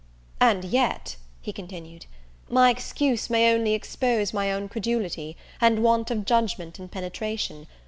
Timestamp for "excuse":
2.71-3.29